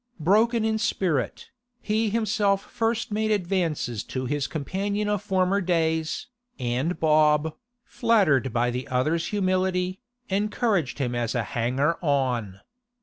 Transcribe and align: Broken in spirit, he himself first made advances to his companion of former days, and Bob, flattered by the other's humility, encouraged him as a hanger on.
Broken 0.19 0.65
in 0.65 0.79
spirit, 0.79 1.51
he 1.79 2.09
himself 2.09 2.63
first 2.71 3.11
made 3.11 3.29
advances 3.29 4.03
to 4.05 4.25
his 4.25 4.47
companion 4.47 5.07
of 5.07 5.21
former 5.21 5.61
days, 5.61 6.25
and 6.57 6.99
Bob, 6.99 7.55
flattered 7.85 8.51
by 8.51 8.71
the 8.71 8.87
other's 8.87 9.27
humility, 9.27 9.99
encouraged 10.27 10.97
him 10.97 11.13
as 11.13 11.35
a 11.35 11.43
hanger 11.53 11.99
on. 12.03 12.61